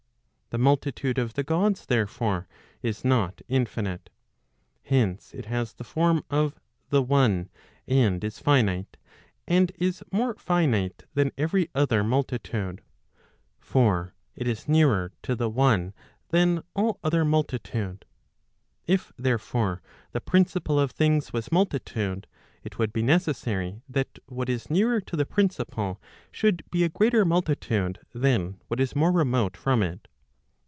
[0.53, 2.45] The multitude of the Gods therefore,
[2.81, 4.09] is not infinite.
[4.83, 7.47] Hence it has the form of the one
[7.87, 8.97] and is finite,
[9.47, 12.81] and is more finite than every other multitude.
[13.61, 15.93] For it is nearer to the one
[16.31, 18.03] than all other multitude.
[18.85, 19.81] If therefore
[20.11, 22.27] the principle of things was multitude,
[22.61, 27.23] it would be necessary that what is nearer to the principle should be a greater
[27.23, 30.09] multitude than what is more remote from it.